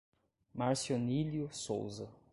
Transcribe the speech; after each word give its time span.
Marcionílio 0.55 1.51
Souza 1.53 2.09